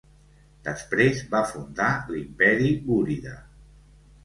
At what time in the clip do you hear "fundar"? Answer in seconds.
1.51-1.91